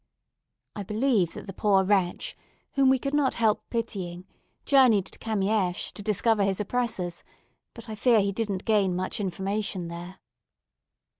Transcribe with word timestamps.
I 0.75 0.81
believe 0.81 1.35
that 1.35 1.45
the 1.45 1.53
poor 1.53 1.83
wretch, 1.83 2.35
whom 2.73 2.89
we 2.89 2.97
could 2.97 3.13
not 3.13 3.35
help 3.35 3.69
pitying, 3.69 4.25
journeyed 4.65 5.05
to 5.05 5.19
Kamiesch, 5.19 5.91
to 5.93 6.01
discover 6.01 6.43
his 6.43 6.59
oppressors; 6.59 7.23
but 7.75 7.87
I 7.87 7.93
fear 7.93 8.19
he 8.19 8.31
didn't 8.31 8.65
gain 8.65 8.95
much 8.95 9.19
information 9.19 9.89
there. 9.89 10.17